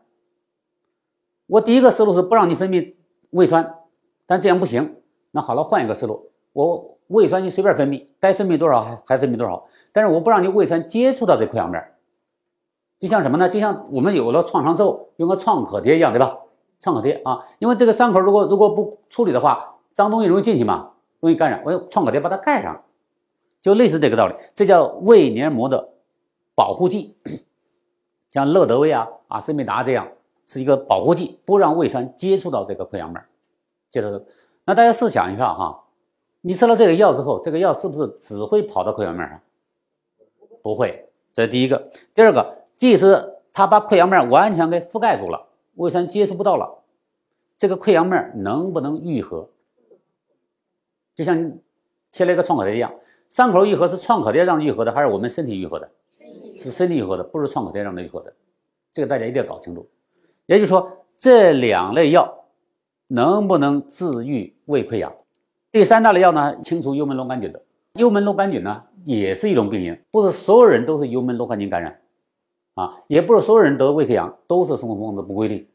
[1.47, 2.95] 我第一个思路是不让你分泌
[3.29, 3.75] 胃酸，
[4.25, 4.97] 但这样不行。
[5.31, 6.97] 那好了，换一个思路，我。
[7.11, 11.90] 胃酸你随便分泌，该分泌多少还分泌多少，但是我不让你胃酸接触到这溃疡面
[13.01, 13.49] 就像什么呢？
[13.49, 16.37] 就像我们有了创伤之后用个创可贴一样，对吧？
[16.79, 22.83] 创可贴啊，因为这个伤口如果如果不处理的话，脏东西容易进去嘛，容易感染，我用创可贴把它盖上，
[23.59, 24.35] 就类似这个道理。
[24.53, 25.89] 这叫胃黏膜的
[26.53, 27.17] 保护剂，
[28.29, 30.07] 像乐德威啊、阿司匹达这样
[30.45, 33.19] 是一个保护剂，不让胃酸接触到这个溃疡面
[33.89, 34.23] 接着，
[34.63, 35.85] 那大家试想一下哈。
[36.41, 39.39] 你吃了这个药之后，这个药是不是只会跑到溃疡面上？
[40.61, 41.89] 不会，这是第一个。
[42.13, 46.79] 第二个，即使它把溃疡面完全给覆盖住了，胃酸接触不到了，
[47.55, 49.47] 这个溃疡面能不能愈合？
[51.13, 51.59] 就像
[52.11, 52.91] 贴了一个创可贴一样，
[53.29, 55.91] 伤口愈合是创可贴让愈合的，还是我们身体愈合的？
[56.57, 58.33] 是身体愈合的，不是创可贴让它愈合的。
[58.91, 59.87] 这个大家一定要搞清楚。
[60.47, 62.45] 也就是说，这两类药
[63.05, 65.13] 能不能治愈胃溃疡？
[65.71, 67.61] 第三大类药呢，清除幽门螺杆菌的。
[67.93, 72.00] 幽门螺杆菌呢，也是一种病因，不是所有人都是幽门螺杆菌感染，
[72.73, 75.69] 啊，也不是所有人得胃溃疡都是生活方式不规律，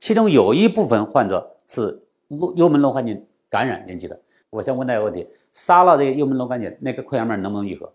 [0.00, 2.02] 其中有一部分患者是
[2.56, 4.20] 幽门螺杆菌感染引起的。
[4.50, 7.92] 我先问大家个问题：杀了这个幽门螺杆菌，那个溃疡面能不能愈合？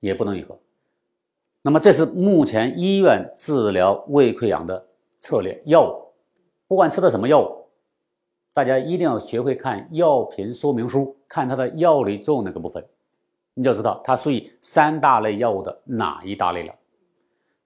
[0.00, 0.58] 也不能愈合。
[1.62, 4.86] 那么这是目前医院治疗胃溃疡的
[5.20, 6.12] 策略药物，
[6.68, 7.64] 不管吃的什么药物。
[8.52, 12.84] 大家一定要学会看药品说明书，看它的药理作用那个部分，
[13.54, 16.74] 你就知道它属于三大类药物的哪一大类了。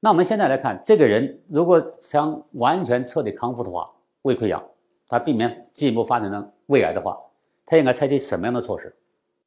[0.00, 3.90] 那我们现在来看，这个人如果想完全彻底康复的话，
[4.22, 4.62] 胃溃疡，
[5.08, 7.18] 他避免进一步发展成胃癌的话，
[7.66, 8.94] 他应该采取什么样的措施？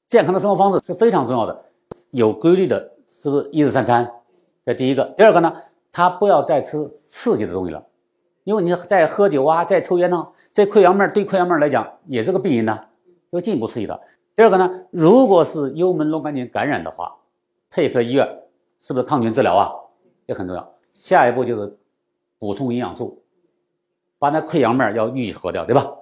[0.10, 1.64] 健康的生活方式是非常重要的，
[2.10, 4.12] 有规律的，是不是一日三餐？
[4.66, 5.06] 这第一个。
[5.18, 5.54] 第二个呢，
[5.94, 7.82] 他不要再吃刺激的东西了，
[8.44, 10.28] 因为你在喝酒啊，在抽烟呢。
[10.52, 12.78] 这溃疡面对溃疡面来讲也是个病因呢，
[13.30, 13.98] 要进一步刺激的。
[14.36, 17.16] 第二个呢，如果是幽门螺杆菌感染的话，
[17.70, 18.28] 配合医院
[18.82, 19.72] 是不是抗菌治疗啊？
[20.26, 20.76] 也很重要。
[20.94, 21.78] 下一步就是
[22.38, 23.24] 补充营养素，
[24.20, 25.96] 把那溃疡面要愈合掉，对吧？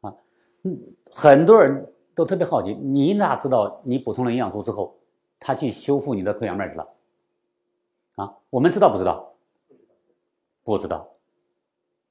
[0.00, 0.14] 啊，
[0.62, 0.78] 嗯，
[1.12, 4.96] 很多人都特别好奇，你哪知道你补充了营养素之后，
[5.38, 6.88] 它去修复你的溃疡面去了？
[8.16, 9.34] 啊，我们知道不知道？
[10.62, 11.08] 不知道。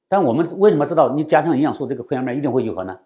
[0.08, 2.98] 但我们为什么知道你加上营养素，这个溃疡面一定会愈合呢？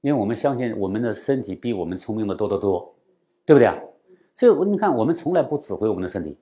[0.00, 2.94] 因为我们相信我们的身体比我们聪明的多得多，
[3.44, 3.78] 对不对啊？
[4.34, 6.36] 所以你看，我们从来不指挥我们的身体，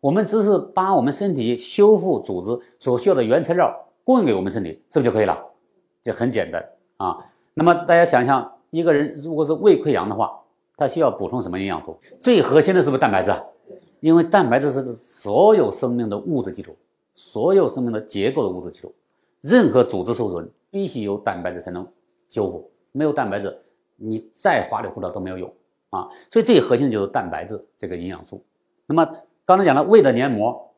[0.00, 5.36] 我们只是把我们身体修复组织所需要的原材料供应给我们身体，是不是就可以了？
[6.02, 6.64] 这很简单
[6.98, 7.18] 啊。
[7.54, 10.40] 那么大家想想，一个人如果是胃溃疡的话，
[10.76, 11.98] 他需要补充什么营养素？
[12.20, 13.34] 最核心的是不是蛋白质？
[14.00, 16.76] 因为蛋白质是所有生命的物质基础，
[17.16, 18.94] 所有生命的结构的物质基础。
[19.40, 21.84] 任何组织受损必须有蛋白质才能
[22.28, 23.58] 修复，没有蛋白质，
[23.96, 25.52] 你再花里胡哨都没有用
[25.90, 26.08] 啊！
[26.30, 28.44] 所以最核心的就是蛋白质这个营养素。
[28.86, 29.08] 那么
[29.48, 30.74] 刚才讲了胃的黏膜，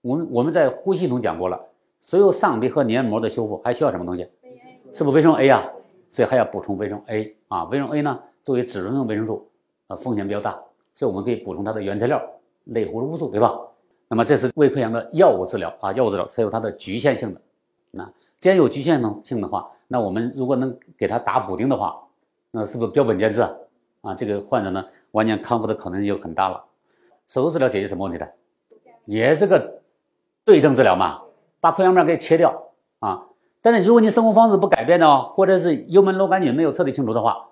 [0.00, 1.68] 我们我们在呼吸系统讲过了，
[2.00, 4.28] 所有上皮和黏膜的修复还需要什么东西？
[4.92, 5.64] 是不是维生素 A 啊？
[6.10, 7.62] 所以还要补充维生素 A 啊！
[7.66, 9.48] 维生素 A 呢，作为脂溶性维生素，
[9.86, 10.60] 啊风险比较大，
[10.96, 12.20] 所以我们可以补充它的原材料
[12.64, 13.56] 类胡萝卜素，对吧？
[14.08, 17.40] 那么这是胃溃疡的药物治疗啊，药物治疗才有它的局限性的。
[17.92, 22.02] 那既然有局限性的话，那我们如果能给他打补丁的话，
[22.50, 23.52] 那是不是标本兼治啊？
[24.00, 26.64] 啊，这个患者呢，完全康复的可能性就很大了。
[27.26, 28.32] 手术治疗解决什么问题的？
[29.04, 29.82] 也是个
[30.44, 31.22] 对症治疗嘛，
[31.60, 33.26] 把溃疡面给切掉啊。
[33.60, 37.48] 但是如果你生活方式不改变的话，或者是幽门螺杆菌没有彻底清除的话，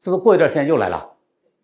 [0.00, 1.10] 是不是过一段时间又来了？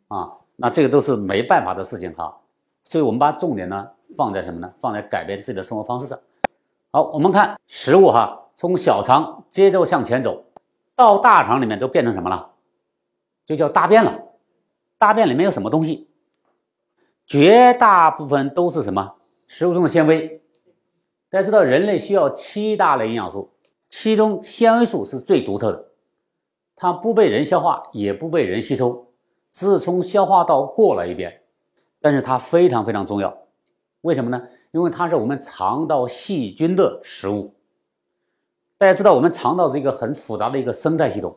[0.08, 2.38] 啊，那这个都是没办法的事情哈。
[2.84, 4.72] 所以我们把重点呢放在什么呢？
[4.78, 6.18] 放在改变自己的生活方式上。
[6.92, 10.44] 好，我们看食物哈，从小肠接着向前走，
[10.94, 12.50] 到大肠里面都变成什么了？
[13.44, 14.22] 就叫大便了。
[14.98, 16.08] 大便里面有什么东西？
[17.26, 19.14] 绝大部分都是什么？
[19.48, 20.42] 食物中的纤维。
[21.28, 23.50] 大家知道，人类需要七大类营养素，
[23.88, 25.88] 其中纤维素是最独特的，
[26.76, 29.08] 它不被人消化，也不被人吸收，
[29.50, 31.42] 只是从消化道过了一遍。
[32.00, 33.36] 但是它非常非常重要，
[34.02, 34.46] 为什么呢？
[34.70, 37.56] 因为它是我们肠道细菌的食物。
[38.78, 41.36] 大家知道，我们肠道是一个很复杂的一个生态系统，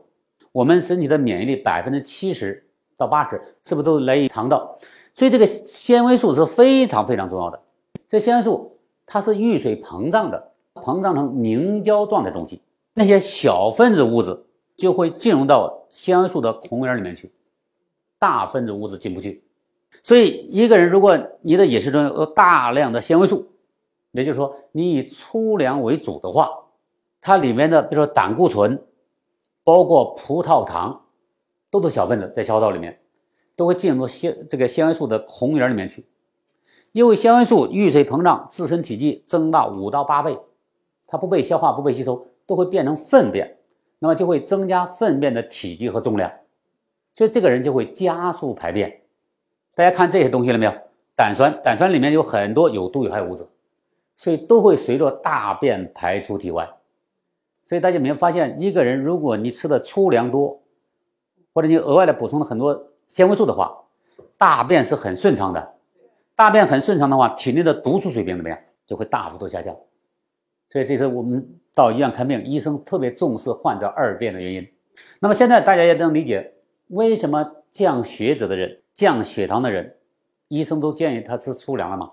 [0.52, 4.78] 我们身体的免疫力百分之七十到八十是不是都来于肠道？
[5.19, 7.60] 所以这个纤维素是非常非常重要的。
[8.08, 8.77] 这纤维素。
[9.12, 12.62] 它是遇水膨胀的，膨胀成凝胶状的东西，
[12.93, 14.45] 那些小分子物质
[14.77, 17.32] 就会进入到纤维素的孔眼里面去，
[18.19, 19.43] 大分子物质进不去。
[20.03, 23.47] 所以，一个人如果你的饮食中有大量的纤维素，
[24.12, 26.51] 也就是说你以粗粮为主的话，
[27.19, 28.79] 它里面的比如说胆固醇，
[29.63, 31.01] 包括葡萄糖，
[31.71, 33.01] 都是小分子，在消化道里面
[33.60, 36.06] 都会进入纤这个纤维素的孔眼里面去。
[36.93, 40.39] 因为纤维素遇水膨胀，自身体积增大五到八倍，
[41.06, 43.58] 它不被消化、不被吸收，都会变成粪便，
[44.00, 46.32] 那么就会增加粪便的体积和重量，
[47.15, 49.02] 所以这个人就会加速排便。
[49.76, 50.74] 大家看这些东西了没有？
[51.17, 53.45] 胆酸，胆酸里面有很多有毒有害物质，
[54.15, 56.69] 所以都会随着大便排出体外。
[57.65, 60.62] 所以大家没有发现，一个人如果你吃的粗粮多，
[61.54, 63.78] 或者你额外的补充了很多纤维素的话，
[64.38, 65.74] 大便是很顺畅的。
[66.36, 68.58] 大便很顺畅的话，体内的毒素水平怎么样？
[68.86, 69.76] 就会大幅度下降。
[70.69, 74.65] 所以这是我们到医院看病，医生特别重视患者二便的原因。
[75.19, 76.54] 那么现在大家也能理解，
[76.88, 79.98] 为什么降血脂的人、降血糖的人，
[80.48, 82.12] 医生都建议他吃粗粮了吗？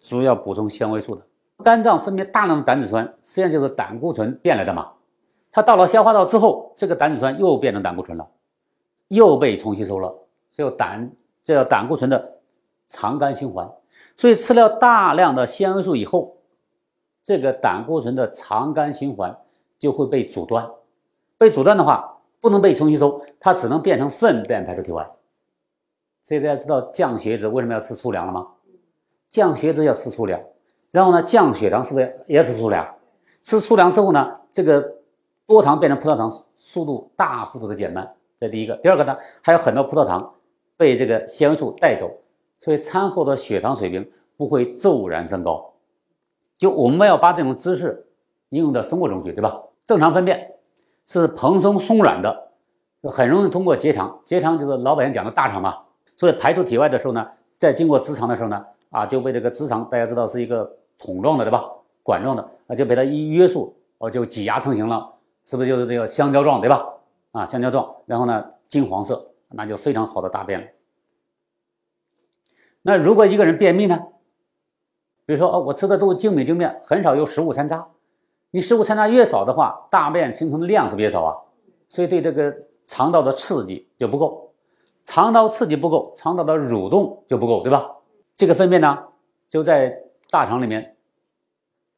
[0.00, 1.26] 主要补充纤维素的。
[1.64, 4.92] 肝脏分泌大量的胆汁酸，实际上就是胆固醇变来的嘛。
[5.50, 8.28] 它到了消化道之后，这个胆汁酸又变成胆固醇了，
[9.08, 10.14] 又被重吸收了，
[10.56, 11.12] 所以胆
[11.44, 12.32] 这叫胆固醇的。
[12.88, 13.68] 肠肝循环，
[14.16, 16.36] 所以吃了大量的纤维素以后，
[17.24, 19.36] 这个胆固醇的肠肝循环
[19.76, 20.70] 就会被阻断。
[21.36, 25.04] 被阻断的话，不能被重吸收，它只能变成粪便排出体外。
[26.22, 28.46] 所以大家知道降血脂为什么要吃粗粮了吗？
[29.28, 30.40] 降血脂要吃粗粮，
[30.92, 32.94] 然后呢，降血糖是不是也吃粗粮？
[33.42, 34.94] 吃粗粮之后呢，这个
[35.44, 38.14] 多糖变成葡萄糖速度大幅度的减慢。
[38.38, 40.35] 这第一个，第二个呢，还有很多葡萄糖
[40.76, 42.10] 被这个纤维素带走。
[42.60, 45.74] 所以餐后的血糖水平不会骤然升高，
[46.58, 48.06] 就我们要把这种知识
[48.48, 49.62] 应用到生活中去，对吧？
[49.86, 50.54] 正常粪便
[51.04, 52.50] 是蓬松松软的，
[53.02, 55.78] 很容易通过结肠，结肠就是老百姓讲的大肠嘛。
[56.16, 61.70] 所以排出体外的时候呢，在经过直肠的时候呢，啊就被这个直肠大家知道是一个桶状的，对吧？
[62.02, 65.12] 管状的，啊就被它一约束，哦就挤压成型了，
[65.44, 66.84] 是不是就是这个香蕉状，对吧？
[67.32, 70.66] 啊香蕉状，然后呢金黄色，那就非常好的大便了。
[72.82, 74.06] 那如果一个人便秘呢？
[75.24, 77.88] 比如说，哦，我吃的都是精米精面，很少有食物残渣。
[78.52, 81.34] 你食物残渣越少的话，大便形成的量是不是越少啊？
[81.88, 84.54] 所以对这个肠道的刺激就不够，
[85.02, 87.96] 肠道刺激不够，肠道的蠕动就不够，对吧？
[88.36, 89.08] 这个粪便呢，
[89.50, 90.96] 就在大肠里面，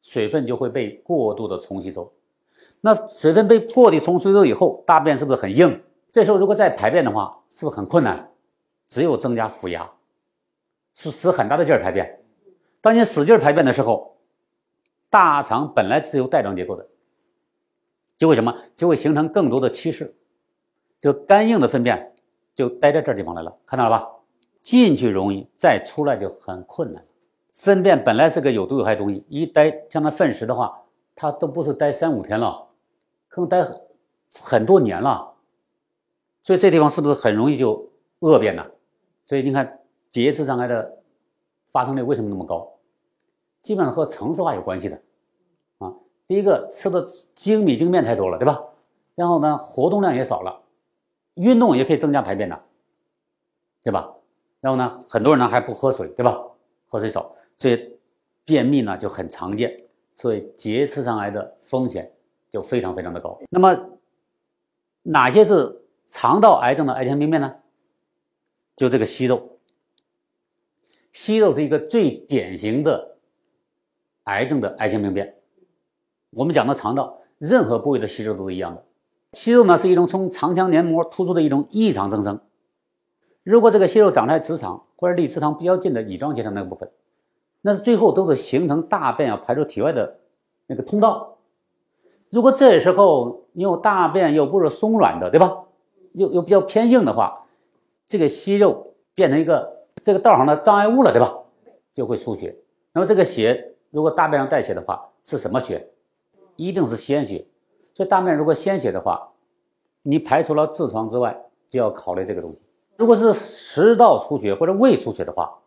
[0.01, 2.11] 水分就会被过度的重吸收。
[2.81, 5.83] 那水分被过度重吸收以后，大便是不是很硬？
[6.11, 8.31] 这时候如果再排便的话，是不是很困难？
[8.87, 9.89] 只有增加腹压。
[10.93, 12.19] 是使很大的劲儿排便，
[12.81, 14.17] 当你使劲儿排便的时候，
[15.09, 16.85] 大肠本来是有带状结构的，
[18.17, 18.53] 就会什么？
[18.75, 20.13] 就会形成更多的憩室，
[20.99, 22.13] 就干硬的粪便
[22.53, 24.09] 就待在这地方来了，看到了吧？
[24.61, 27.05] 进去容易，再出来就很困难。
[27.53, 30.83] 粪便本来是个有毒有害东西，一待像那粪石的话，
[31.15, 32.67] 它都不是待三五天了，
[33.29, 33.65] 可能待
[34.41, 35.33] 很多年了，
[36.43, 38.65] 所以这地方是不是很容易就恶变呢？
[39.25, 39.77] 所以你看。
[40.11, 41.03] 结直肠癌的
[41.71, 42.67] 发生率为什么那么高？
[43.61, 44.99] 基本上和城市化有关系的
[45.77, 45.93] 啊。
[46.25, 48.59] 第一个吃的精米精面太多了，对吧？
[49.13, 50.63] 然后呢，活动量也少了，
[51.35, 52.59] 运动也可以增加排便的，
[53.83, 54.15] 对吧？
[54.61, 56.41] 然后呢，很多人呢还不喝水，对吧？
[56.87, 57.99] 喝水少，所以
[58.43, 59.77] 便秘呢就很常见，
[60.15, 62.11] 所以结直肠癌的风险
[62.49, 63.39] 就非常非常的高。
[63.51, 63.77] 那么
[65.03, 65.79] 哪些是
[66.11, 67.55] 肠道癌症的癌前病变呢？
[68.75, 69.57] 就这个息肉。
[71.11, 73.17] 息肉是一个最典型的
[74.23, 75.35] 癌症的癌前病变。
[76.31, 78.83] 我们讲的肠道，任何部位的息肉都是一样的。
[79.33, 82.39] 息肉呢是一种从肠腔黏膜突出的一种异常增生。
[83.43, 86.91] 如果这个息肉长在直肠或者离直肠比较近的乙状结肠那个部分，
[87.61, 90.19] 那最后都是形成大便要排出体外的
[90.67, 91.37] 那个通道。
[92.29, 95.63] 如果这时候你有大便又不是松软的，对吧？
[96.13, 97.45] 又又比较偏硬的话，
[98.05, 99.77] 这个息肉变成一个。
[100.01, 101.37] 这个道上的障碍物了，对吧？
[101.93, 102.55] 就会出血。
[102.93, 105.91] 那么这个血如果大便上带血的话，是什么血？
[106.55, 107.45] 一定是鲜血。
[107.93, 109.29] 所以大便如果鲜血的话，
[110.01, 112.59] 你排除了痔疮之外，就要考虑这个东西。
[112.95, 115.59] 如果是食道出血或者胃出血的话，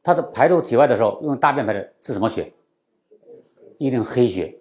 [0.00, 2.52] 它的排出体外的时候用大便排的是什么血？
[3.78, 4.60] 一定黑血，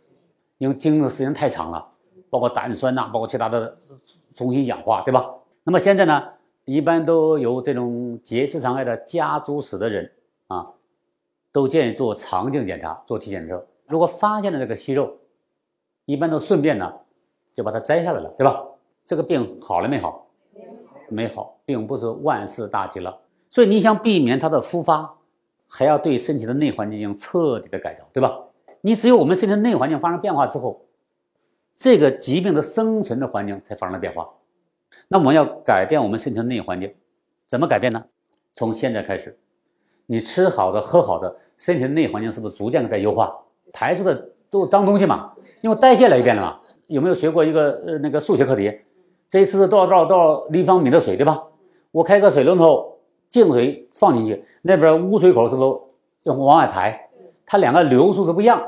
[0.58, 1.88] 因为经的时间太长了，
[2.32, 3.78] 包括胆酸呐，包括其他的
[4.38, 5.34] 重新氧化，对吧？
[5.64, 6.30] 那么现在呢，
[6.66, 10.12] 一般都有这种结直肠癌的家族史的人
[10.46, 10.68] 啊，
[11.52, 13.66] 都建议做肠镜检查，做体检测。
[13.88, 15.18] 如果发现了这个息肉，
[16.06, 16.94] 一般都顺便呢
[17.52, 18.64] 就把它摘下来了，对吧？
[19.06, 20.28] 这个病好了没好？
[21.10, 23.18] 没好，并不是万事大吉了。
[23.50, 25.16] 所以你想避免它的复发，
[25.68, 28.40] 还要对身体的内环境进行彻底的改造，对吧？
[28.82, 30.86] 你只有我们身体的内环境发生变化之后，
[31.78, 34.28] 这个疾病的生存的环境才发生了变化。
[35.08, 36.92] 那我们要改变我们身体的内环境，
[37.48, 38.04] 怎么改变呢？
[38.56, 39.38] 从现在开始，
[40.08, 43.32] 你吃好的喝好的，身体的内环境是不是逐渐的在优化？
[43.72, 46.60] 排出的都是脏东西嘛，因为代谢了一遍了嘛。
[46.88, 48.74] 有没有学过一个呃那个数学课题？
[49.30, 51.44] 这一次多少多少多少立方米的水，对吧？
[51.92, 52.98] 我开个水龙头，
[53.30, 57.10] 净水放进去，那边污水口是不是要往外排？
[57.46, 58.66] 它两个流速是不一样。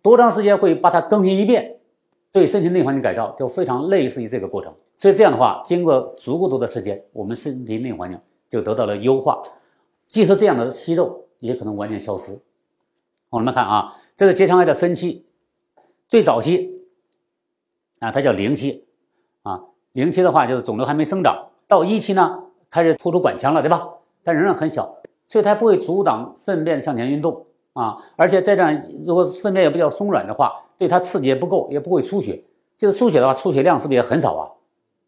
[0.00, 1.75] 多长时间会把它更新一遍？
[2.36, 4.70] 对身体内环境改造就非常类似于这个过程。
[4.98, 8.20] 所以这样的话，经过足够多的时间，我们身体内环境
[8.50, 9.42] 就得到了优化。
[10.06, 12.38] 即使这样的息肉也可能完全消失。
[13.30, 15.24] 我们看啊，这个结肠癌的分期，
[16.08, 16.82] 最早期
[18.00, 18.84] 啊，它叫零期
[19.42, 23.88] 啊，零期的话就是肿瘤还没生长，到一期呢开始突出管腔了，对吧？
[24.22, 27.46] 但仍然很小，所以它不会阻挡粪便向前运动。
[27.72, 32.44] 啊，而且再这样，如果粪便也比较松软的话，对它刺激也不够，也不会出血。
[32.76, 34.52] 就是出血的话，出血量是不是也很少啊？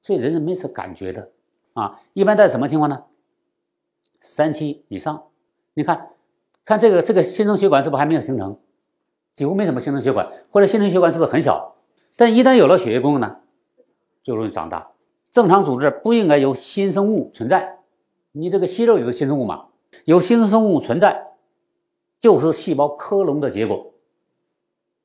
[0.01, 1.31] 所以人人没什感觉的
[1.75, 2.01] 啊。
[2.15, 3.05] 一般在什么情况呢？
[4.21, 5.25] 三期以上，
[5.75, 6.11] 你看，
[6.65, 8.57] 看这个这个新生血管是不是还没有形成？
[9.35, 11.77] 几乎没什么新生血管，或者新生血管是不是很小？
[12.17, 13.37] 但一旦有了血液供应呢，
[14.23, 14.91] 就容易长大。
[15.31, 17.79] 正常组织不应该有新生物存在，
[18.33, 19.67] 你这个息肉有个新生物嘛？
[20.05, 21.27] 有新生物存在。
[22.21, 23.93] 就是细胞克隆的结果，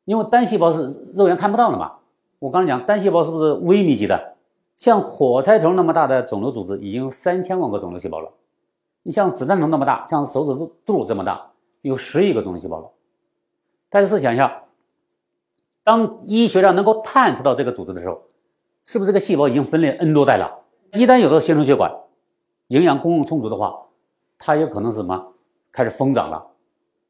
[0.06, 1.94] 因为单细胞是肉眼看不到的嘛。
[2.39, 4.36] 我刚才讲单细胞是不是微密集的？
[4.76, 8.32] 像火柴头那么大的肿瘤组织已经三千万个肿瘤细胞了。
[9.04, 12.89] 你像子弹头那么大，像手指肚肚这么大，有十亿个肿瘤细胞了。
[13.89, 14.63] 大家试想一下，
[15.84, 18.24] 当医学上能够探测到这个组织的时候，
[18.84, 20.63] 是不是这个细胞已经分裂 N 多代了？
[20.94, 21.94] 一旦有了新生血管，
[22.68, 23.78] 营养供应充足的话，
[24.38, 25.34] 它有可能是什么？
[25.72, 26.48] 开始疯长了。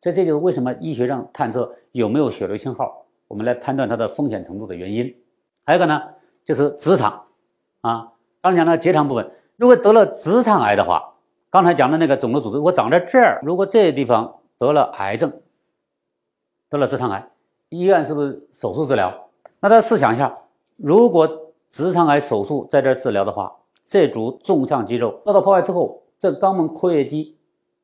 [0.04, 5.16] 所以这就是为什么医学上探测有没有血流信号，我们来判断它的风险程度的原因。
[5.63, 6.04] 还有一个呢，
[6.44, 7.24] 就是直肠
[7.80, 8.12] 啊，
[8.42, 11.13] 刚才讲的结肠部分，如果得了直肠癌的话，
[11.50, 15.32] 刚才讲的那个肿瘤组织，我长在这儿，如果这个地方得了癌症，
[16.68, 17.32] 得了直肠癌，
[17.70, 19.30] 医院是不是手术治疗？
[19.62, 20.38] 那大家试想一下，
[20.76, 27.38] 如果直肠癌手术在这儿治疗的话，这组纵向肌肉受到破坏之后，这肛门括约肌。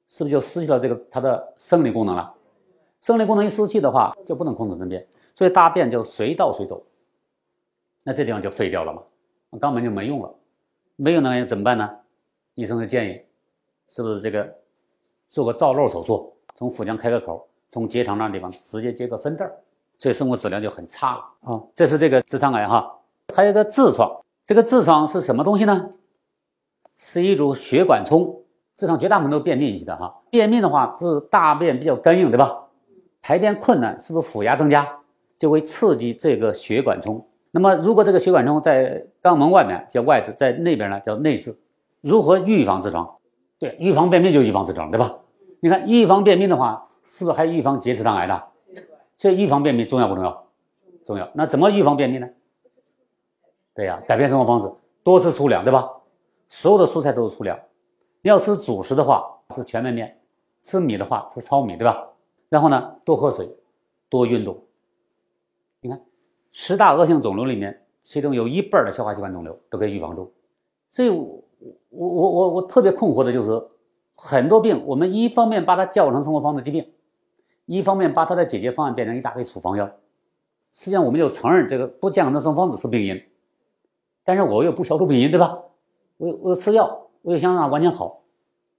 [0.09, 2.33] 是不是就失去了这个它的生理功能了？
[2.99, 6.83] 生理功能一失去的话，就不能控制粪便，所以大便就随到随走。
[8.03, 9.01] 那这地方就废掉了嘛，
[9.59, 10.35] 肛门就没用了。
[10.97, 11.89] 没有能怎么办呢？
[12.55, 13.21] 医生就建议，
[13.87, 14.53] 是不是这个
[15.29, 19.55] 做个造瘘手术，从腹腔开个口，从结肠那地方直接接个粪袋儿，
[19.97, 21.63] 所以生活质量就很差了啊。
[21.73, 22.99] 这是这个直肠癌哈，
[23.33, 25.93] 还有个痔疮，这个痔疮是什么东西呢？
[26.97, 28.43] 是一组血管虫。
[28.79, 32.67] 痔疮绝大部分都是便秘引起的哈，便秘的话是大便比较干硬，对吧？
[33.21, 34.87] 排便困难，是不是腹压增加，
[35.37, 37.27] 就会刺激这个血管冲。
[37.51, 41.53] 那么如果这个血管冲在肛门外面叫外痔，在那边呢叫内痔。
[41.99, 43.17] 如何预防痔疮？
[43.59, 45.17] 对，预防便秘就预防痔疮，对吧？
[45.59, 48.41] 你看预防便秘的话，是不是还预防结直肠癌的？
[49.17, 50.45] 所以预防便秘重要不重要？
[51.05, 51.29] 重要。
[51.33, 52.29] 那怎么预防便秘呢？
[53.75, 54.71] 对呀，改变生活方式，
[55.03, 55.89] 多吃粗粮，对吧？
[56.47, 57.59] 所有的蔬菜都是粗粮。
[58.21, 60.07] 你要吃主食的话，吃全麦面；
[60.61, 62.09] 吃米的话，吃糙米，对吧？
[62.49, 63.49] 然后呢，多喝水，
[64.09, 64.61] 多运动。
[65.81, 66.01] 你看，
[66.51, 70.33] 十大恶性肿瘤里面，其中有一半的消化器官肿瘤都可以预防住。
[70.89, 71.37] 所以，我
[71.89, 73.67] 我我我特别困惑的就是，
[74.15, 76.91] 很多病我们一方面把它叫成生活方式疾病，
[77.65, 79.89] 一方面把它的解决方案变成一大堆处方药。
[80.73, 83.23] 实际上，我们就承认这个不健康的生活方式是病因，
[84.25, 85.57] 但是我又不消除病因，对吧？
[86.17, 87.08] 我我吃药。
[87.21, 88.21] 我想让完全好，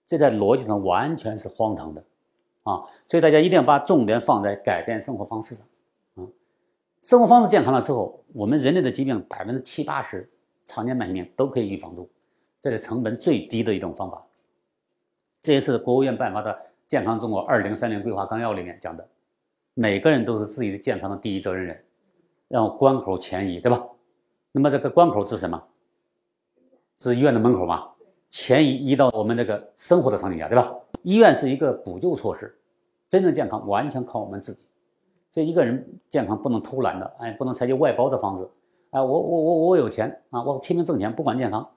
[0.06, 2.04] 这在逻辑上完全是荒唐的，
[2.64, 2.82] 啊！
[3.08, 5.66] 所以大家一定要把重点放在改变生活方式上，
[6.14, 6.26] 啊！
[7.02, 10.28] 生活方式健康了之后，我们人类的疾病百分之七八十，
[10.66, 12.08] 常见慢性病都可以预防住，
[12.60, 14.26] 这是成本最低的一种方法。
[15.42, 16.52] 这一次国务院颁发的
[16.86, 19.08] 《健康中国二零三零规划纲要》里面讲的，
[19.74, 21.84] 每个人都是自己的健康的第一责任人，
[22.48, 23.86] 然后关口前移，对吧？
[24.52, 25.62] 那么这个关口是什么？
[26.98, 27.89] 是医院的门口吗？
[28.30, 30.72] 钱移移到我们这个生活的场景下，对吧？
[31.02, 32.56] 医院是一个补救措施，
[33.08, 34.64] 真正健康完全靠我们自己。
[35.32, 38.48] 这一个人健康不能偷懒的，哎，不能采取外包的方式。
[38.90, 41.68] 哎，我我我我有钱啊，我拼命挣钱，不管健康。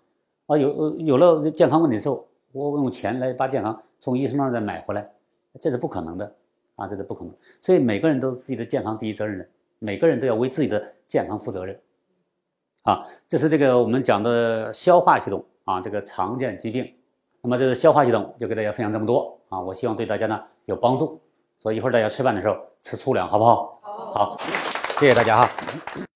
[0.46, 5.10] 啊，有有了健康问题之后，我用钱来把健康从医生那儿再买回来，
[5.60, 6.36] 这是不可能的
[6.76, 7.34] 啊，这是不可能。
[7.62, 9.50] 所以每个人都是自己的健康第一责任人，
[9.80, 11.80] 每个人都要为自己的健康负责任。
[12.82, 16.94] 啊，这是这个我们讲的消化系统啊，这个常见疾病。
[17.42, 21.22] 那么这是消化系统就给大家分享这么多啊，我希望对大家呢有帮助。
[21.60, 23.80] 所以一会儿大家吃饭的时候吃粗粮，好不好？
[23.82, 24.38] 好，好，
[25.00, 25.50] 谢谢大家哈。